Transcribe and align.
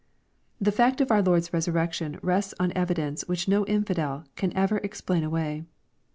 The 0.59 0.71
fact 0.71 0.99
of 0.99 1.11
our 1.11 1.21
Lord's 1.21 1.53
resurrection 1.53 2.19
rests 2.23 2.55
on 2.59 2.73
evidence 2.75 3.21
which 3.27 3.47
no 3.47 3.67
infidel 3.67 4.23
can 4.35 4.51
ever 4.57 4.79
explain 4.79 5.23
away. 5.23 5.63